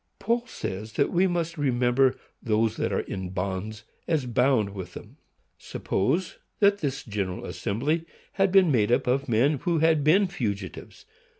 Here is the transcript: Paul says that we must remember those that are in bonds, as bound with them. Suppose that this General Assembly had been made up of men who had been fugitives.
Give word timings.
Paul 0.17 0.47
says 0.47 0.93
that 0.93 1.11
we 1.11 1.27
must 1.27 1.59
remember 1.59 2.15
those 2.41 2.75
that 2.77 2.91
are 2.91 3.01
in 3.01 3.29
bonds, 3.29 3.83
as 4.07 4.25
bound 4.25 4.71
with 4.73 4.95
them. 4.95 5.17
Suppose 5.59 6.39
that 6.59 6.79
this 6.79 7.03
General 7.03 7.45
Assembly 7.45 8.05
had 8.31 8.51
been 8.51 8.71
made 8.71 8.91
up 8.91 9.05
of 9.05 9.29
men 9.29 9.59
who 9.59 9.77
had 9.77 10.03
been 10.03 10.25
fugitives. 10.25 11.05